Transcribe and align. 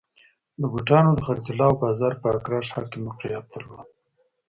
د 0.59 0.61
بوټانو 0.71 1.11
د 1.15 1.19
خرڅلاو 1.27 1.79
بازار 1.83 2.13
په 2.21 2.27
اکرا 2.37 2.59
ښار 2.69 2.85
کې 2.91 2.97
موقعیت 3.05 3.45
درلود. 3.53 3.89